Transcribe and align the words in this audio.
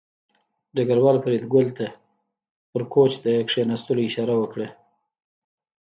ډګروال 0.75 1.17
فریدګل 1.23 1.67
ته 1.77 1.87
په 2.71 2.79
کوچ 2.93 3.11
د 3.25 3.27
کېناستو 3.49 3.93
اشاره 4.07 4.35
وکړه 4.37 4.67